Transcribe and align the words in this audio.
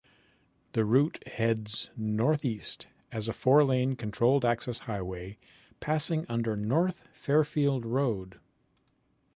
The 0.73 0.83
route 0.83 1.21
heads 1.27 1.91
northeast 1.95 2.87
as 3.11 3.27
a 3.27 3.33
four-lane 3.33 3.95
controlled-access 3.95 4.79
highway, 4.79 5.37
passing 5.79 6.25
under 6.27 6.55
North 6.57 7.03
Fairfield 7.13 7.85
Road. 7.85 8.39